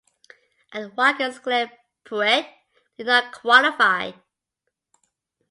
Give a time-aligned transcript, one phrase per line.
[0.73, 1.69] At Watkins Glen
[2.05, 2.47] Pruett
[2.97, 4.13] did not qualify.